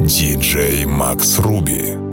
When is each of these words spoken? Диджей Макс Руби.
Диджей 0.00 0.86
Макс 0.86 1.38
Руби. 1.38 2.09